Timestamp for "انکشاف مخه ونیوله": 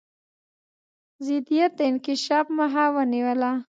1.89-3.51